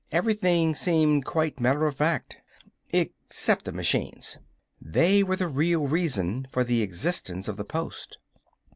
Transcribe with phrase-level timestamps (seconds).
[0.11, 2.37] Everything seemed quite matter of fact.
[2.89, 4.39] Except for the machines.
[4.81, 8.17] They were the real reason for the existence of the post.